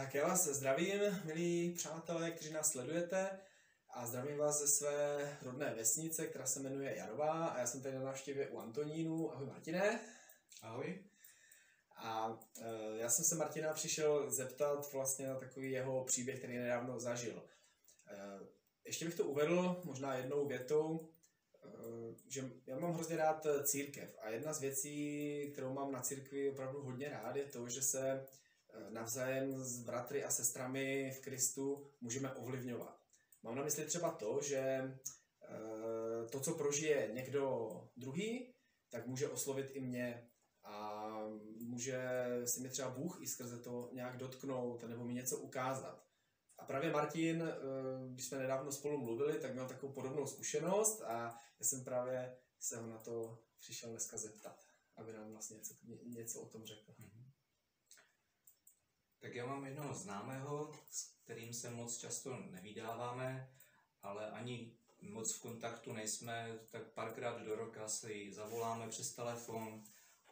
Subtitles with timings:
[0.00, 3.40] Tak já vás zdravím, milí přátelé, kteří nás sledujete
[3.90, 7.94] a zdravím vás ze své rodné vesnice, která se jmenuje Jarová a já jsem tady
[7.94, 9.32] na návštěvě u Antonínu.
[9.32, 10.00] Ahoj Martine.
[10.62, 11.04] Ahoj.
[11.96, 17.00] A e, já jsem se Martina přišel zeptat vlastně na takový jeho příběh, který nedávno
[17.00, 17.42] zažil.
[18.06, 18.16] E,
[18.84, 21.08] ještě bych to uvedl možná jednou větou,
[21.64, 21.68] e,
[22.28, 26.82] že já mám hrozně rád církev a jedna z věcí, kterou mám na církvi opravdu
[26.82, 28.26] hodně rád, je to, že se
[28.90, 33.00] navzájem s bratry a sestrami v Kristu můžeme ovlivňovat.
[33.42, 38.54] Mám na mysli třeba to, že eh, to, co prožije někdo druhý,
[38.90, 40.30] tak může oslovit i mě
[40.64, 41.08] a
[41.60, 42.02] může
[42.44, 46.04] si mi třeba Bůh i skrze to nějak dotknout nebo mi něco ukázat.
[46.58, 47.54] A právě Martin, eh,
[48.12, 52.76] když jsme nedávno spolu mluvili, tak měl takovou podobnou zkušenost a já jsem právě se
[52.76, 54.64] ho na to přišel dneska zeptat,
[54.96, 56.92] aby nám vlastně něco, něco o tom řekl.
[56.92, 57.13] Mm-hmm.
[59.24, 63.50] Tak já mám jednoho známého, s kterým se moc často nevydáváme,
[64.02, 69.84] ale ani moc v kontaktu nejsme, tak párkrát do roka si zavoláme přes telefon,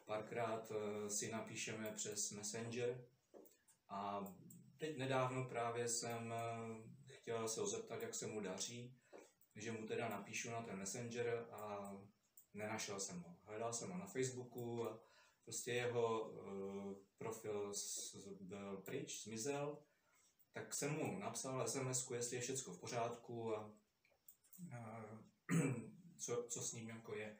[0.05, 3.05] párkrát eh, si napíšeme přes Messenger
[3.89, 4.27] a
[4.79, 8.97] teď nedávno právě jsem eh, chtěl se ho zeptat, jak se mu daří,
[9.57, 11.93] že mu teda napíšu na ten Messenger a
[12.55, 13.37] nenašel jsem ho.
[13.45, 15.12] Hledal jsem ho na Facebooku a
[15.45, 17.73] prostě jeho uh, profil
[18.41, 19.79] byl pryč, zmizel,
[20.53, 23.73] tak jsem mu napsal sms jestli je všechno v pořádku a,
[24.77, 25.05] a
[26.19, 27.39] co, co s ním jako je.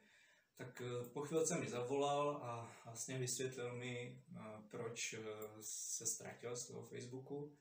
[0.55, 4.37] Tak uh, po chvilce mi zavolal a vlastně vysvětlil mi, uh,
[4.69, 5.15] proč
[5.61, 7.57] se ztratil z toho Facebooku.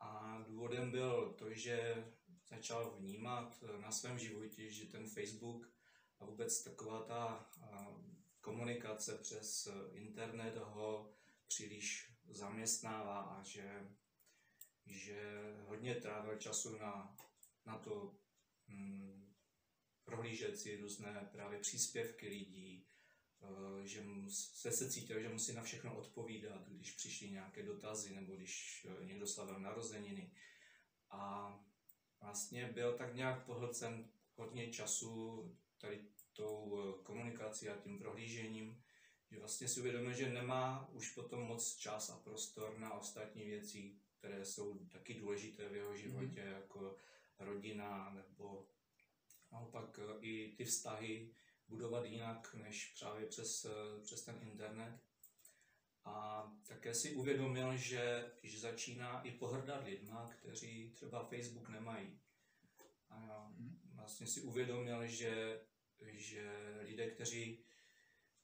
[0.00, 2.04] A důvodem byl to, že
[2.48, 5.70] začal vnímat na svém životě, že ten Facebook
[6.18, 7.50] a vůbec taková ta
[8.46, 11.12] komunikace přes internet ho
[11.46, 13.88] příliš zaměstnává a že,
[14.86, 17.16] že hodně trávil času na,
[17.66, 18.16] na to
[18.68, 19.34] hm,
[20.04, 22.86] prohlížet si různé právě příspěvky lidí,
[23.42, 28.36] eh, že se, se cítil, že musí na všechno odpovídat, když přišly nějaké dotazy nebo
[28.36, 30.32] když eh, někdo slavil narozeniny.
[31.10, 31.52] A
[32.20, 35.42] vlastně byl tak nějak pohlcen hodně času
[35.78, 38.82] tady tou eh, komunikací a tím prohlížením,
[39.30, 43.96] že vlastně si uvědomil, že nemá už potom moc čas a prostor na ostatní věci,
[44.18, 46.52] které jsou taky důležité v jeho životě, mm.
[46.52, 46.96] jako
[47.38, 48.68] rodina nebo
[49.52, 51.30] naopak eh, i ty vztahy
[51.68, 55.00] budovat jinak než právě přes, eh, přes ten internet.
[56.04, 62.18] A také si uvědomil, že, že začíná i pohrdat lidma, kteří třeba Facebook nemají.
[63.10, 63.80] A mhm.
[63.94, 65.60] vlastně si uvědomil, že
[66.00, 67.64] že lidé, kteří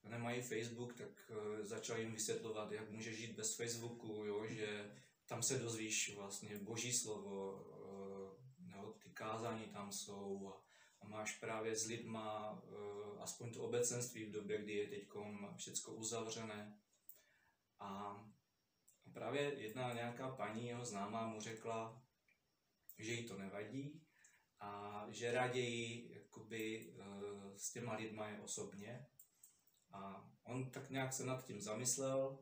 [0.08, 4.90] nemají Facebook, tak uh, začali jim vysvětlovat, jak může žít bez Facebooku, jo, že
[5.26, 10.62] tam se dozvíš vlastně boží slovo, uh, nebo ty kázání tam jsou a,
[11.00, 15.08] a máš právě s lidma uh, aspoň to obecenství v době, kdy je teď
[15.56, 16.78] všechno uzavřené.
[17.78, 18.20] A
[19.12, 22.02] právě jedna nějaká paní, jeho známá, mu řekla,
[22.98, 24.02] že jí to nevadí
[24.60, 26.92] a že raději jakoby,
[27.56, 29.06] s těma lidma je osobně.
[29.90, 32.38] A on tak nějak se nad tím zamyslel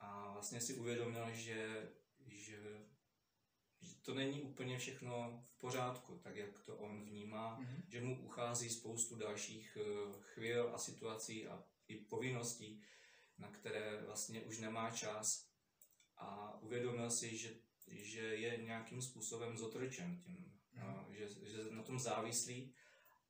[0.00, 1.88] a vlastně si uvědomil, že,
[2.26, 2.86] že,
[3.80, 7.82] že to není úplně všechno v pořádku, tak jak to on vnímá, mm-hmm.
[7.88, 12.82] že mu uchází spoustu dalších eh, chvíl a situací a i povinností,
[13.38, 15.48] na které vlastně už nemá čas.
[16.16, 17.54] A uvědomil si, že,
[17.86, 21.10] že je nějakým způsobem zotročen tím, mm-hmm.
[21.10, 22.74] že, že na tom závislí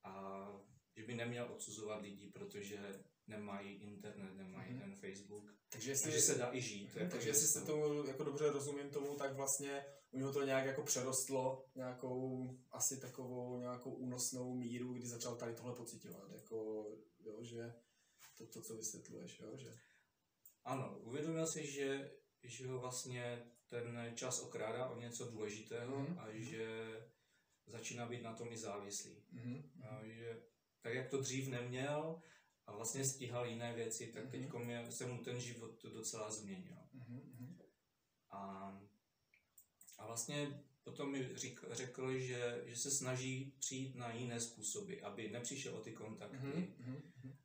[0.08, 0.48] a
[0.96, 2.78] že by neměl odsuzovat lidi, protože
[3.26, 4.80] nemají internet, nemají mm-hmm.
[4.80, 5.54] ten Facebook.
[5.68, 6.96] Takže jestli, že se dá i žít.
[6.96, 10.66] Mm, takže jestli se tomu jako dobře rozumím tomu, tak vlastně u něho to nějak
[10.66, 16.86] jako přerostlo nějakou asi takovou nějakou únosnou míru, kdy začal tady tohle pocitovat, jako
[17.20, 17.74] jo, že
[18.38, 19.76] to, to co vysvětluješ, jo, že...
[20.64, 22.10] Ano, uvědomil si, že,
[22.42, 26.18] že ho vlastně ten čas okrádá o něco důležitého mm-hmm.
[26.18, 26.92] a že
[27.68, 29.22] začíná být na tom i závislý.
[29.34, 29.62] Mm-hmm.
[29.88, 30.42] A že
[30.80, 32.22] tak, jak to dřív neměl
[32.66, 34.84] a vlastně stíhal jiné věci, tak mm-hmm.
[34.84, 36.76] teď se mu ten život docela změnil.
[36.94, 37.56] Mm-hmm.
[38.30, 38.72] A,
[39.98, 45.30] a vlastně potom mi řík, řekl, že, že se snaží přijít na jiné způsoby, aby
[45.30, 47.02] nepřišel o ty kontakty, mm-hmm.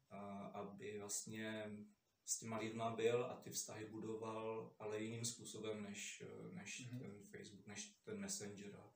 [0.10, 1.78] a, aby vlastně
[2.26, 7.00] s těma lidma byl a ty vztahy budoval, ale jiným způsobem než, než mm-hmm.
[7.00, 8.94] ten Facebook, než ten Messenger a,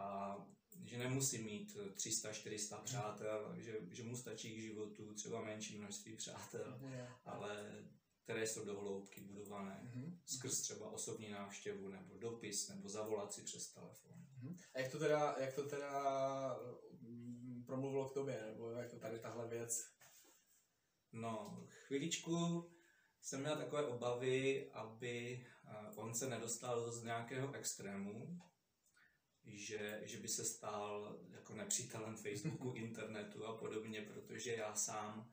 [0.00, 0.36] a
[0.84, 2.84] že nemusí mít 300-400 mhm.
[2.84, 6.80] přátel, že, že mu stačí k životu třeba menší množství přátel,
[7.24, 7.84] ale
[8.24, 10.18] které jsou do hloubky budované Mhm.
[10.26, 14.12] skrz třeba osobní návštěvu, nebo dopis, nebo zavolat si přes telefon.
[14.42, 14.56] Mhm.
[14.74, 16.56] A jak to teda, jak to teda
[17.00, 19.86] mm, promluvilo k tobě, nebo jak to tady tahle věc?
[21.12, 22.70] No, chviličku
[23.20, 28.40] jsem měl takové obavy, aby eh, on se nedostal z nějakého extrému,
[29.44, 35.30] že, že by se stal jako nepřítelem Facebooku, internetu a podobně, protože já sám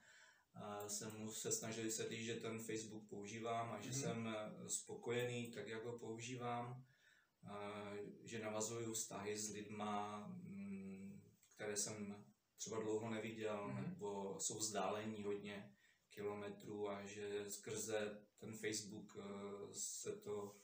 [0.88, 4.00] jsem mu se snažil vysvětlit, že ten Facebook používám a že Mhm.
[4.00, 6.84] jsem eh, spokojený tak, jak ho používám,
[8.24, 11.22] že navazuju vztahy s lidma, mm,
[11.56, 12.26] které jsem
[12.58, 13.84] třeba dlouho neviděl, Mhm.
[13.90, 15.72] nebo jsou vzdálení hodně
[16.10, 19.24] kilometrů a že skrze ten Facebook eh,
[19.74, 20.56] se to,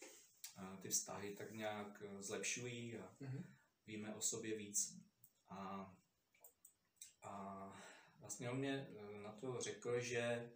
[0.82, 3.56] ty vztahy tak nějak eh, zlepšují a Mhm.
[3.88, 4.98] víme o sobě víc.
[5.50, 5.94] A,
[7.24, 7.74] a
[8.20, 10.52] vlastně on mě eh, na to řekl, že,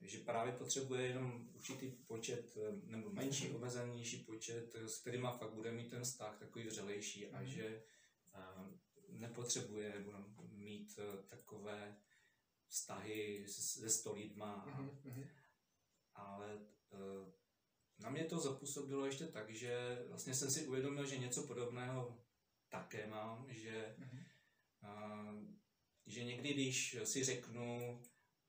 [0.00, 5.72] že právě potřebuje jenom určitý počet, eh, nebo menší, omezenější počet, s kterýma fakt bude
[5.72, 7.46] mít ten vztah takový vřelejší a Mhm.
[7.50, 7.82] že
[9.08, 11.96] nepotřebuje nebo mít eh, takové
[12.68, 15.00] vztahy se sto lidma a Mhm.
[15.04, 15.24] Mhm.
[16.14, 16.58] ale
[17.98, 22.18] na mě to zapůsobilo ještě tak, že vlastně jsem si uvědomil, že něco podobného
[22.68, 24.18] také mám, že, Mhm.
[24.82, 25.56] eh,
[26.06, 28.02] že někdy, když si řeknu,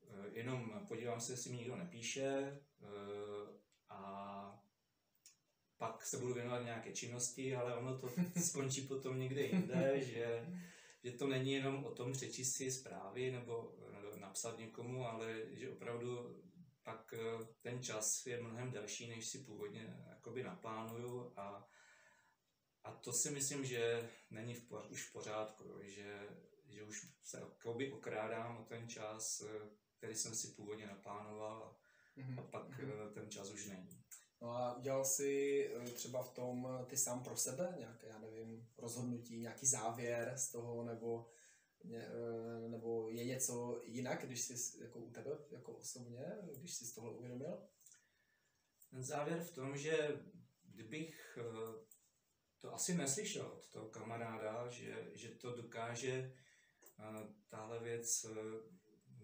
[0.07, 2.27] eh, jenom podívám se, jestli mi nikdo nepíše
[2.81, 3.59] eh,
[3.89, 4.59] a
[5.77, 8.09] pak se budu věnovat nějaké činnosti, ale ono to
[8.47, 10.47] skončí potom někde jinde, že,
[11.03, 13.75] že to není jenom o tom přečíst si zprávy nebo
[14.15, 16.41] napsat někomu, ale že opravdu
[16.83, 21.67] pak eh, ten čas je mnohem delší, než si původně jakoby naplánuju a,
[22.83, 26.29] a to si myslím, že není v, poř- už v pořádku, že,
[26.69, 31.75] že už se jakoby okrádám o ten čas, eh, který jsem si původně naplánoval
[32.15, 32.39] Mhm.
[32.39, 32.91] a pak Mhm.
[32.91, 34.03] eh, ten čas už není.
[34.41, 39.37] No a udělal jsi třeba v tom ty sám pro sebe nějaké, já nevím, rozhodnutí,
[39.39, 41.29] nějaký závěr z toho, nebo,
[42.67, 46.25] nebo je něco jinak, když jsi jako u tebe, jako osobně,
[46.57, 47.67] když jsi z tohle uvědomil?
[48.89, 50.21] Ten závěr v tom, že
[50.63, 51.85] kdybych eh,
[52.59, 56.33] to asi neslyšel od toho kamaráda, že, že to dokáže
[56.99, 57.03] eh,
[57.49, 58.35] tahle věc eh,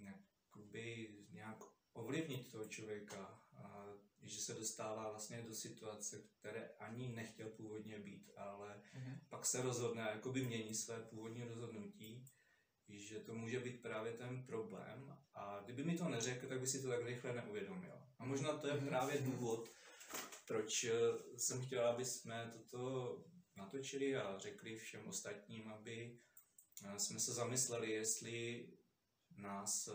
[0.01, 1.63] jakoby nějak
[1.93, 3.85] ovlivnit toho člověka, a
[4.21, 9.19] že se dostává vlastně do situace, které ani nechtěl původně být, ale Mhm.
[9.29, 12.25] pak se rozhodne a jakoby mění své původní rozhodnutí,
[13.09, 16.81] že to může být právě ten problém a kdyby mi to neřekl, tak by si
[16.81, 17.93] to tak rychle neuvědomil.
[18.19, 18.87] A možná to je Mhm.
[18.87, 19.69] právě důvod,
[20.47, 20.91] proč eh,
[21.37, 23.23] jsem chtěl, aby jsme toto
[23.55, 26.19] natočili a řekli všem ostatním, aby
[26.85, 28.67] eh, jsme se zamysleli, jestli
[29.37, 29.93] nás eh,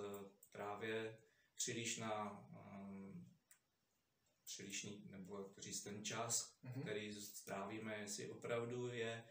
[0.52, 1.18] právě
[1.54, 3.30] příliš na um,
[4.44, 6.82] přílišný, nebo jak to říct, ten čas, Mhm.
[6.82, 9.24] který strávíme, jestli opravdu je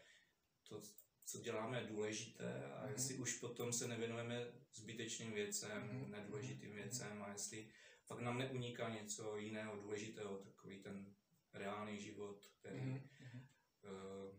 [0.68, 0.82] to,
[1.24, 2.92] co děláme, důležité a Mhm.
[2.92, 6.10] jestli už potom se nevěnujeme zbytečným věcem, Mhm.
[6.10, 6.78] nedůležitým Mhm.
[6.78, 7.68] věcem a jestli
[8.06, 11.14] fakt nám neuniká něco jiného důležitého, takový ten
[11.52, 13.08] reálný život, který Mhm.
[13.20, 13.46] Mhm.
[13.82, 14.38] uh,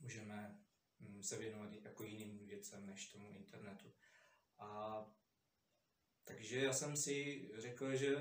[0.00, 0.60] můžeme
[1.00, 3.92] mm, se věnovat jako jiným věcem než tomu internetu.
[4.58, 5.04] A
[6.24, 8.16] takže já jsem si řekl, že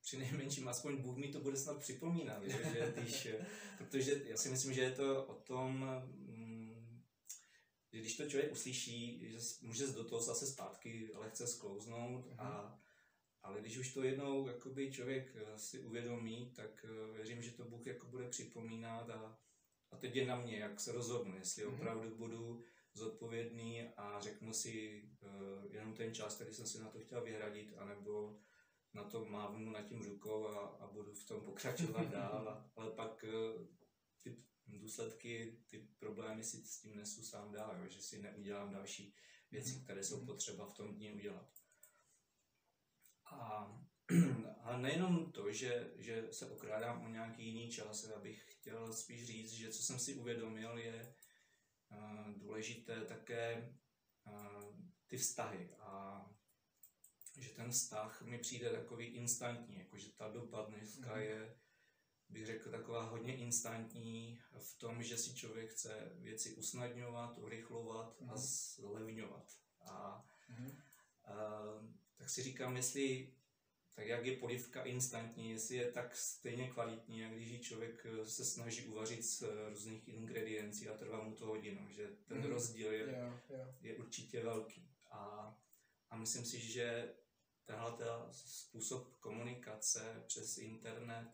[0.00, 3.28] při nejmenším aspoň Bůh mi to bude snad připomínat, že, že když,
[3.78, 5.84] protože já si myslím, že je to o tom,
[8.00, 12.40] když to člověk uslyší, že může do toho zase zpátky lehce sklouznout, Mhm.
[12.40, 12.80] a,
[13.42, 17.64] ale když už to jednou jakoby člověk eh, si uvědomí, tak eh, věřím, že to
[17.64, 19.38] Bůh jako bude připomínat a,
[19.90, 21.74] a teď je na mě, jak se rozhodnu, jestli Mhm.
[21.74, 22.62] opravdu budu
[22.94, 27.74] zodpovědný a řeknu si uh, jenom ten čas, který jsem si na to chtěl vyhradit,
[27.78, 28.38] anebo
[28.94, 32.90] na to mávnu nad tím rukou a, a budu v tom pokračovat dál, a, ale
[32.90, 33.66] pak uh,
[34.22, 39.14] ty důsledky, ty problémy si s tím nesu sám dál, jo, že si neudělám další
[39.50, 40.26] věci, které jsou Mhm.
[40.26, 41.50] potřeba v tom dni udělat.
[43.24, 43.66] A,
[44.62, 49.26] a nejenom to, že, že se okrádám o nějaký jiný čas, já bych chtěl spíš
[49.26, 51.14] říct, že co jsem si uvědomil, je
[51.90, 53.74] uh, důležité také
[54.26, 56.22] uh, ty vztahy a
[57.38, 61.20] že ten vztah mi přijde takový instantní, jakože ta doba dneska Mhm.
[61.20, 61.56] je,
[62.28, 68.24] bych řekl, taková hodně instantní v tom, že si člověk chce věci usnadňovat, urychlovat a
[68.24, 68.36] Mhm.
[68.36, 69.52] zlevňovat.
[69.80, 70.66] A Mhm.
[70.66, 73.32] Uh, tak si říkám, jestli
[73.94, 78.26] tak jak je polivka instantní, jestli je tak stejně kvalitní, jak když ji člověk eh,
[78.26, 82.46] se snaží uvařit z eh, různých ingrediencí a trvá mu to hodinu, že ten Mhm.
[82.50, 83.74] rozdíl je, Jo, jo.
[83.80, 84.90] je určitě velký.
[85.10, 85.54] A,
[86.10, 87.14] a myslím si, že
[87.64, 87.92] tenhle
[88.32, 91.28] způsob komunikace přes internet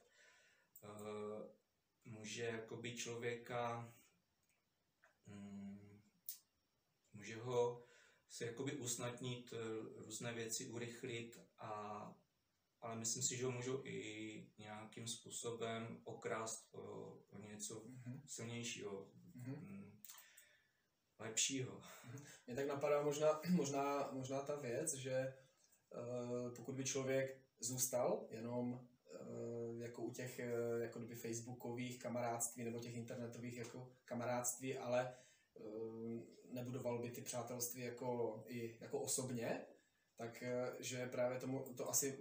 [2.04, 3.94] může jakoby člověka
[5.26, 6.02] um,
[7.12, 7.84] může ho
[8.28, 9.54] se jakoby usnadnit
[9.96, 12.22] různé věci, urychlit a
[12.82, 16.80] ale myslím si, že ho můžou i nějakým způsobem okrást o,
[17.30, 18.20] o něco mm-hmm.
[18.26, 19.92] silnějšího, mm-hmm.
[21.18, 21.80] lepšího.
[21.80, 22.26] Mm-hmm.
[22.46, 25.34] Mě tak napadá možná, možná, možná ta věc, že
[25.90, 28.88] uh, pokud by člověk zůstal jenom
[29.78, 35.14] jako u těch uh, jako kdyby facebookových kamarádství nebo těch internetových jako kamarádství, ale
[35.54, 36.20] uh,
[36.52, 39.66] nebudoval by ty přátelství jako, i, jako osobně,
[40.16, 40.44] tak
[40.80, 42.18] že právě tomu to asi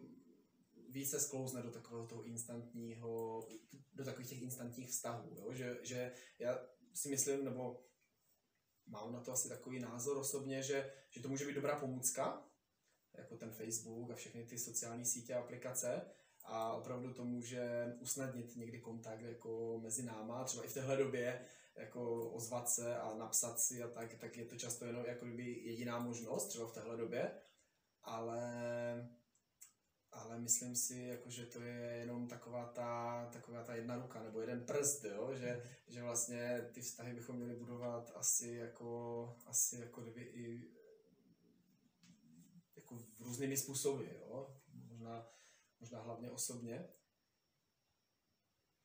[0.90, 3.48] více sklouzne do takového toho instantního,
[3.94, 5.54] do takových těch instantních vztahů, jo?
[5.54, 6.60] Že, že já
[6.94, 7.86] si myslím, nebo
[8.88, 12.48] mám na to asi takový názor osobně, že, že to může být dobrá pomůcka,
[13.18, 16.06] jako ten Facebook a všechny ty sociální sítě a aplikace,
[16.44, 21.46] a opravdu to může usnadnit někdy kontakt jako mezi náma, třeba i v téhle době,
[21.76, 25.44] jako ozvat se a napsat si a tak, tak je to často jenom jako kdyby
[25.52, 27.32] jediná možnost, třeba v téhle době,
[28.04, 28.42] ale
[30.12, 34.42] ale myslím si, jako, že to je jenom taková ta, taková ta jedna ruka nebo
[34.42, 35.30] jeden prst, jo?
[35.34, 40.72] Že, že vlastně ty vztahy bychom měli budovat asi jako, asi jako kdyby i
[42.76, 44.58] jako různými způsoby, jo?
[44.74, 45.28] Možná,
[45.82, 46.88] možná hlavně osobně.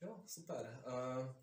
[0.03, 0.83] Jo, super.
[0.87, 1.35] Uh,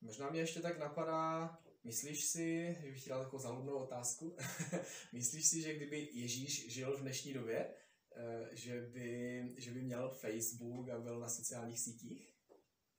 [0.00, 4.36] možná mě ještě tak napadá, myslíš si, že bych ti dal takovou zaludnou otázku,
[5.12, 7.74] myslíš si, že kdyby Ježíš žil v dnešní době,
[8.18, 12.34] Eh, že by, že by měl Facebook a byl na sociálních sítích?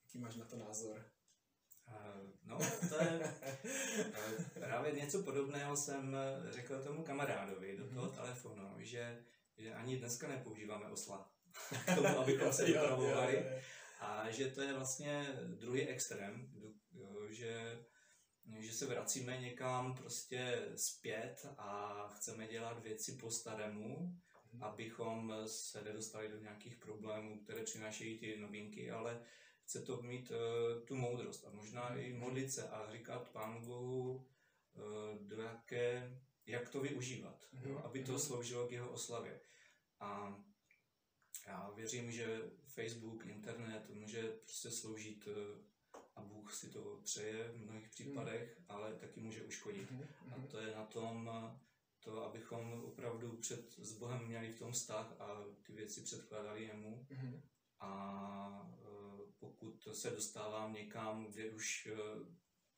[0.02, 1.12] Jaký máš na to názor?
[1.88, 2.58] Uh, no,
[2.90, 6.18] to je uh, právě něco podobného jsem
[6.50, 8.16] řekl tomu kamarádovi do toho mm-hmm.
[8.16, 9.26] telefonu, že,
[9.58, 11.32] že ani dneska nepoužíváme osla
[11.86, 13.46] k tomu, abychom se vypravovali
[14.00, 16.52] a že to je vlastně druhý extrém,
[17.30, 17.80] že
[18.60, 24.20] že se vracíme někam prostě zpět a chceme dělat věci po starému
[24.54, 24.64] Mhm.
[24.64, 29.22] abychom se nedostali do nějakých problémů, které přinášejí ty novinky, ale
[29.64, 32.20] chce to mít uh, tu moudrost a možná i mhm.
[32.20, 37.70] modlit se a říkat Pánu Bohu, uh, do jaké, jak to využívat, mm-hmm.
[37.70, 39.40] jo, aby to sloužilo k jeho oslavě.
[40.00, 40.40] A
[41.50, 45.34] já věřím, že Facebook, internet může prostě sloužit uh,
[46.16, 48.66] a Bůh si to přeje v mnohých případech, mm.
[48.70, 49.92] ale taky může uškodit.
[49.92, 50.44] Mm-hmm.
[50.44, 51.32] A to je na tom,
[52.00, 57.08] to, abychom opravdu před, s Bohem měli v tom vztah a ty věci předkládali jemu.
[57.12, 57.42] Mm-hmm.
[57.80, 58.88] A e,
[59.40, 61.90] pokud se dostávám někam, kde už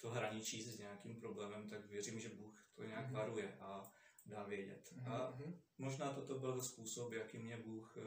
[0.02, 3.14] to hraničí s nějakým problémem, tak věřím, že Bůh to nějak mm-hmm.
[3.14, 3.92] varuje a
[4.26, 4.94] dá vědět.
[4.94, 5.12] Mm-hmm.
[5.12, 5.40] A
[5.78, 7.98] možná toto byl způsob, jaký mě Bůh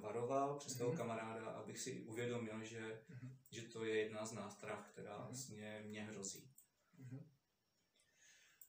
[0.00, 0.96] varoval přes toho mm-hmm.
[0.96, 3.30] kamaráda, abych si uvědomil, že, mm-hmm.
[3.50, 5.26] že to je jedna z nástrah, která mm-hmm.
[5.26, 6.50] vlastně mě hrozí.
[7.00, 7.22] Mm-hmm.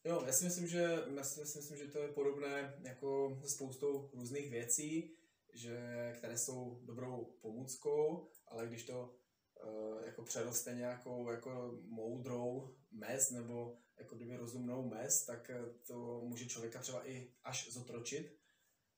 [0.04, 4.10] Jo, já si myslím, že, já si myslím, že to je podobné jako se spoustou
[4.14, 5.18] různých věcí,
[5.54, 9.16] že, které jsou dobrou pomůckou, ale když to
[9.64, 15.52] uh, jako přeroste nějakou jako moudrou mez nebo jako kdyby rozumnou mez, tak
[15.88, 18.38] to může člověka třeba i až zotročit,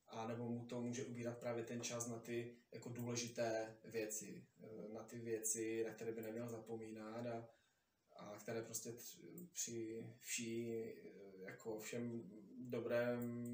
[0.07, 4.93] a nebo mu to může ubírat právě ten čas na ty jako důležité věci, eh,
[4.93, 7.49] na ty věci, na které by neměl zapomínat a,
[8.17, 8.93] a které prostě
[9.53, 10.83] při vší
[11.39, 12.23] jako všem
[12.57, 13.53] dobrém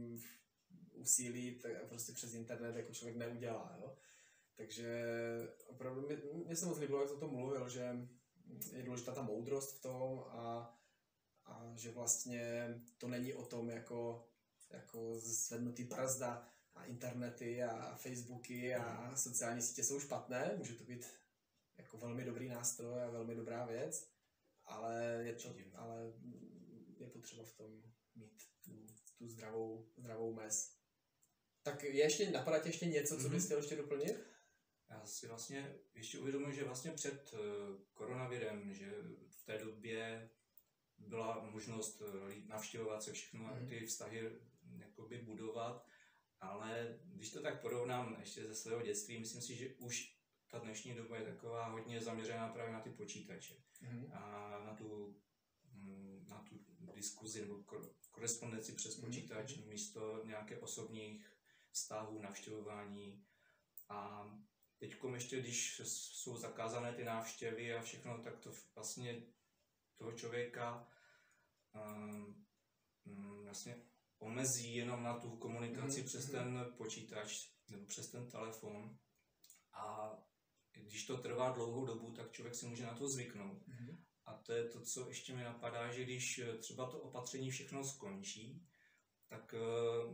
[0.93, 3.97] úsilí tak prostě přes internet jako člověk neudělá, jo.
[4.55, 5.05] Takže
[5.67, 6.07] opravdu
[6.45, 8.07] mě, se moc líbilo, jak to tom mluvil, že
[8.73, 10.77] je důležitá ta moudrost v tom a,
[11.45, 12.67] a že vlastně
[12.97, 14.27] to není o tom jako,
[14.73, 21.07] jako zvednutý brzda a internety a Facebooky a sociální sítě jsou špatné, může to být
[21.77, 24.09] jako velmi dobrý nástroj a velmi dobrá věc,
[24.65, 26.13] ale je, to, ale
[26.99, 27.83] je potřeba v tom
[28.15, 28.87] mít tu,
[29.17, 30.77] tu zdravou, zdravou mez.
[31.63, 33.45] Tak je ještě, napadá tě ještě něco, co bys mhm.
[33.45, 34.23] chtěl ještě doplnit?
[34.89, 37.39] Já si vlastně ještě uvědomuji, že vlastně před uh,
[37.93, 38.91] koronavirem, že
[39.29, 40.29] v té době
[40.97, 43.67] byla možnost uh, navštěvovat se všechno a mhm.
[43.67, 44.31] ty vztahy
[44.79, 45.87] jakoby budovat,
[46.39, 50.95] ale když to tak porovnám ještě ze svého dětství, myslím si, že už ta dnešní
[50.95, 54.09] doba je taková hodně zaměřená právě na ty počítače mm-hmm.
[54.13, 55.17] a na tu,
[55.73, 56.59] mm, na tu
[56.93, 57.63] diskuzi nebo
[58.11, 59.05] korespondenci přes mhm.
[59.05, 59.67] počítač mm-hmm.
[59.67, 61.27] místo nějaké osobních
[61.71, 63.25] vztahů, navštěvování.
[63.89, 64.29] A
[64.77, 69.23] teď ještě, když jsou zakázané ty návštěvy a všechno, tak to vlastně
[69.95, 70.87] toho člověka
[71.75, 72.45] um,
[73.43, 73.92] vlastně
[74.23, 76.31] omezí jenom na tu komunikaci Mhm, přes mhm.
[76.31, 78.97] ten počítač nebo přes ten telefon
[79.73, 80.13] a
[80.73, 83.67] když to trvá dlouhou dobu, tak člověk si může na to zvyknout.
[83.67, 84.03] Mhm.
[84.25, 87.83] A to je to, co ještě mi napadá, že když eh, třeba to opatření všechno
[87.83, 88.67] skončí,
[89.29, 89.59] tak eh,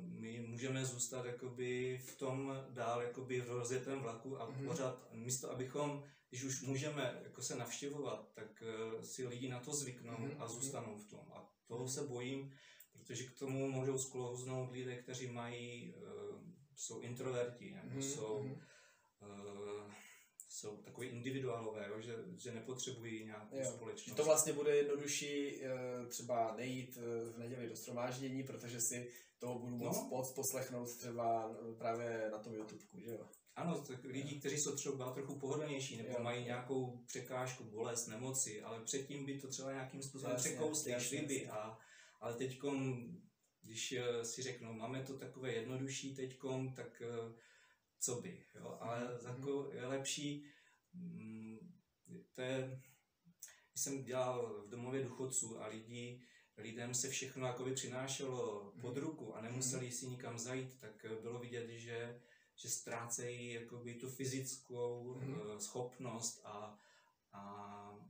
[0.01, 4.65] my můžeme zůstat jakoby v tom dál jakoby v rozjetém vlaku a Mhm.
[4.65, 9.73] pořád, místo abychom, když už můžeme jako se navštěvovat, tak eh, si lidi na to
[9.73, 10.53] zvyknou Mhm, a mhm.
[10.53, 11.31] zůstanou v tom.
[11.33, 12.53] A toho se bojím,
[12.99, 16.01] protože k tomu můžou sklouznout lidé, kteří mají, eh,
[16.75, 18.61] jsou introverti, nebo Mhm, jsou mhm.
[19.21, 19.93] eh,
[20.49, 24.05] jsou takový individuálové, jo, že, že nepotřebují nějakou Jo, společnost.
[24.09, 25.69] Že to vlastně bude jednodušší eh,
[26.09, 26.95] třeba nejít
[27.33, 30.07] v neděli do stromáždění, protože si toho budu moc, No.
[30.09, 33.25] moc poslechnout třeba právě na tom YouTubeku, že jo?
[33.55, 36.23] Ano, tak lidi, kteří jsou třeba trochu pohodlnější, nebo Jo.
[36.23, 41.47] mají nějakou překážku, bolest, nemoci, ale předtím by to třeba nějakým způsobem překousli, šli by.
[41.49, 41.77] A,
[42.19, 42.59] ale teď,
[43.61, 46.37] když eh, si řeknou, máme to takové jednodušší teď,
[46.75, 47.33] tak eh,
[47.99, 48.45] co by.
[48.55, 48.77] Jo?
[48.81, 50.45] Ale Mhm, jako je lepší,
[50.93, 51.57] mm,
[52.35, 52.81] to je,
[53.73, 56.21] když jsem dělal v domově důchodců a lidi,
[56.57, 59.03] lidem se všechno jakoby přinášelo pod Mhm.
[59.05, 62.21] ruku a nemuseli si nikam zajít, tak eh, bylo vidět, že,
[62.55, 65.33] že ztrácejí jakoby tu fyzickou Mhm.
[65.55, 66.79] eh, schopnost a,
[67.33, 68.09] a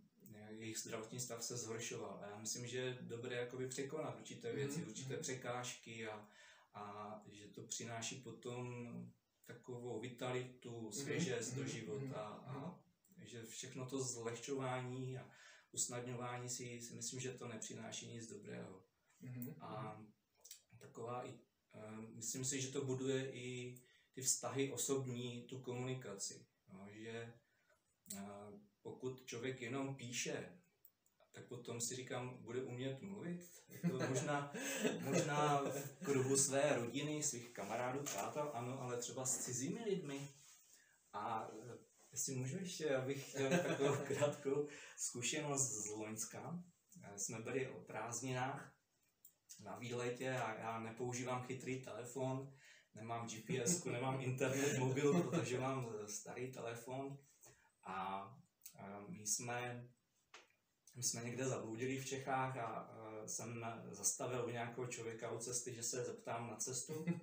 [0.62, 2.20] jejich zdravotní stav se zhoršoval.
[2.24, 5.22] A já myslím, že je dobré jakoby překonat určité věci, Mhm, určité mhm.
[5.22, 6.28] překážky a,
[6.74, 8.86] a že to přináší potom
[9.46, 12.82] takovou vitalitu, svěžest do mhm, života mhm, a
[13.18, 15.30] že všechno to zlehčování a
[15.72, 18.84] usnadňování si, si myslím, že to nepřináší nic dobrého.
[19.22, 19.56] Mhm.
[19.60, 20.02] A
[20.80, 21.40] taková i,
[21.74, 23.76] eh, myslím si, že to buduje i
[24.14, 26.46] ty vztahy osobní, tu komunikaci.
[26.74, 27.34] No, že
[28.16, 30.60] eh, pokud člověk jenom píše,
[31.32, 33.50] tak potom si říkám, bude umět mluvit.
[33.70, 34.54] Jako možná,
[35.02, 40.34] možná v kruhu své rodiny, svých kamarádů, přátel, ano, ale třeba s cizími lidmi.
[41.14, 41.78] A eh,
[42.12, 44.68] jestli můžu ještě, abych chtěl takovou krátkou
[44.98, 46.64] zkušenost z Loňska.
[47.04, 48.76] Eh, Jsme byli o prázdninách
[49.64, 52.54] na výletě a já nepoužívám chytrý telefon,
[52.94, 57.18] nemám GPS, nemám internet, mobil, protože mám eh, starý telefon
[57.84, 58.26] a
[59.08, 59.88] my jsme,
[60.96, 65.74] my jsme někde zabloudili v Čechách a eh, jsem zastavil u nějakého člověka u cesty,
[65.74, 67.06] že se zeptám na cestu.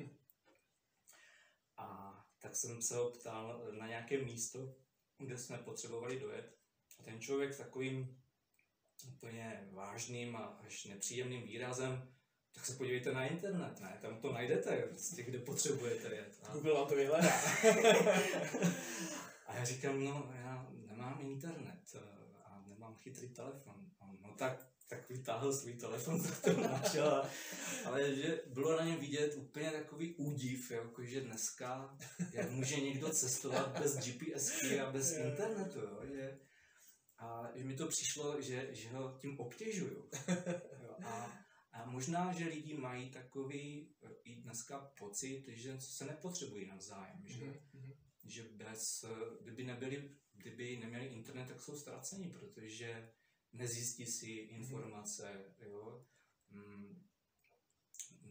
[1.76, 4.74] A tak jsem se ho ptal na nějaké místo,
[5.18, 6.58] kde jsme potřebovali dojet.
[6.98, 8.22] A ten člověk takovým
[9.08, 12.16] úplně vážným a až nepříjemným výrazem,
[12.54, 13.98] tak se podívejte na internet, ne?
[14.02, 16.38] Tam to najdete, prostě, kde potřebujete jet.
[16.42, 17.32] A, Google vám to vyhledá.
[19.46, 20.68] a já říkám, no já
[21.06, 21.98] nemám internet eh,
[22.44, 23.90] a nemám chytrý telefon.
[23.98, 27.14] On, No tak, tak vytáhl svůj telefon, tak to našel.
[27.14, 27.28] a-
[27.84, 31.98] Ale že bylo na něm vidět úplně takový údiv, jako že dneska,
[32.32, 36.00] jak může někdo cestovat bez GPSky a bez internetu, jo?
[36.14, 36.38] Že,
[37.18, 40.10] a že mi to přišlo, že, že ho tím obtěžuju.
[40.82, 40.96] Jo?
[41.04, 41.38] A,
[41.72, 47.54] a možná, že lidi mají takový i dneska pocit, že se nepotřebují navzájem, že, Mhm,
[47.72, 47.92] mhm.
[48.24, 49.08] že bez, eh,
[49.42, 53.12] kdyby nebyli, kdyby neměli internet, tak jsou ztraceni, protože
[53.52, 56.06] nezjistí si informace, jo.
[56.50, 57.02] Mm,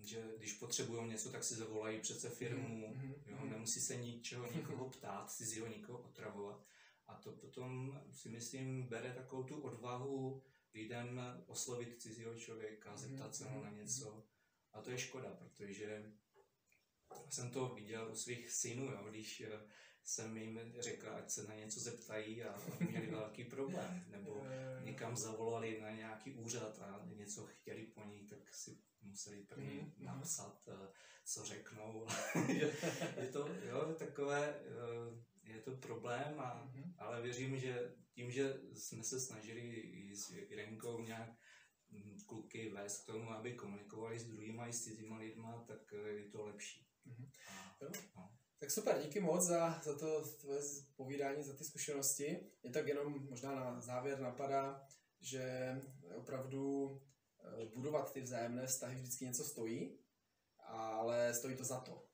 [0.01, 3.49] že když potřebují něco, tak si zavolají přece firmu, Mhm, jo, mhm.
[3.49, 6.65] nemusí se ničeho nikoho ptát, cizího nikoho otravovat.
[7.07, 13.49] A to potom si myslím bere takovou tu odvahu lidem oslovit cizího člověka, zeptat se
[13.49, 14.23] ho na mhm, něco.
[14.73, 16.13] A to je škoda, protože
[17.29, 19.61] jsem to viděl u svých synů, jo, když eh,
[20.05, 22.57] jsem jim řekl, ať se na něco zeptají a
[22.89, 24.05] měli velký problém.
[24.09, 29.43] Nebo Eh, někam zavolali na nějaký úřad a něco chtěli po ní, tak si museli
[29.43, 30.05] první Mhm, mhm.
[30.05, 30.87] napsat, eh,
[31.25, 32.07] co řeknou.
[32.47, 36.93] Je- to jo, takové, eh, je to problém, a, Mhm.
[36.97, 41.29] ale věřím, že tím, že jsme se snažili i s Irenkou nějak
[41.89, 46.29] mm, kluky vést k tomu, aby komunikovali s druhýma i s cizíma lidma, tak je
[46.29, 46.87] to lepší.
[47.05, 47.29] Mhm.
[47.47, 47.89] A, Jo.
[48.15, 48.31] no.
[48.65, 50.61] Tak super, díky moc za, za to tvoje
[50.95, 52.39] povídání, za ty zkušenosti.
[52.63, 54.87] Mě tak jenom možná na závěr napadá,
[55.21, 55.75] že
[56.15, 56.91] opravdu
[57.39, 59.97] eh, budovat ty vzájemné vztahy vždycky něco stojí,
[60.59, 62.07] ale stojí to za to.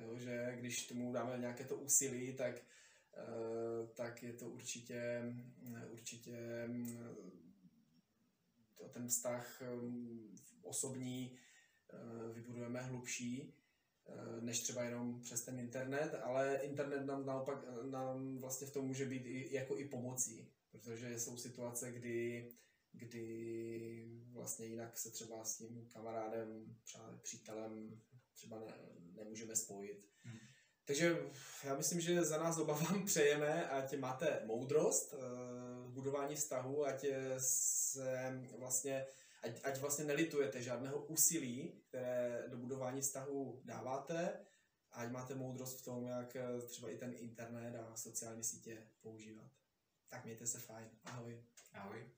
[0.00, 2.54] Jo, že když tomu dáme nějaké to úsilí, tak,
[3.16, 5.22] eh, tak je to určitě,
[5.92, 6.98] určitě mm,
[8.76, 11.38] to- ten vztah mm, osobní
[11.92, 13.57] eh, vybudujeme hlubší eh,
[14.40, 19.06] než třeba jenom přes ten internet, ale internet nám naopak nám vlastně v tom může
[19.06, 22.50] být i, jako i pomocí, protože jsou situace, kdy,
[22.92, 28.00] kdy vlastně jinak se třeba s tím kamarádem, třeba přítelem
[28.34, 28.74] třeba ne,
[29.14, 30.06] nemůžeme spojit.
[30.22, 30.38] Hmm.
[30.84, 31.16] Takže
[31.64, 35.12] já myslím, že za nás oba vám přejeme, ať máte moudrost
[35.86, 37.06] v budování vztahu, ať
[37.38, 39.06] se vlastně
[39.42, 44.46] ať, ať vlastně nelitujete žádného úsilí, které do budování vztahu dáváte,
[44.92, 49.50] ať máte moudrost v tom, jak eh, třeba i ten internet a sociální sítě používat.
[50.08, 50.90] Tak mějte se fajn.
[51.04, 51.44] Ahoj.
[51.72, 52.17] Ahoj.